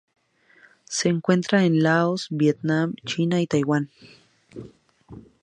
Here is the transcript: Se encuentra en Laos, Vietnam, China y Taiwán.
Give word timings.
Se 0.85 1.09
encuentra 1.09 1.63
en 1.63 1.83
Laos, 1.83 2.25
Vietnam, 2.31 2.95
China 3.05 3.39
y 3.39 3.45
Taiwán. 3.45 3.91